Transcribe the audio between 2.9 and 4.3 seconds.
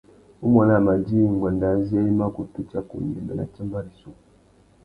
unyêmê nà tsámbá rissú.